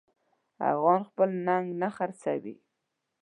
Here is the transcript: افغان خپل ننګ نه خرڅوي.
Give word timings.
افغان 0.71 0.99
خپل 1.09 1.29
ننګ 1.47 1.65
نه 1.81 1.89
خرڅوي. 1.95 2.55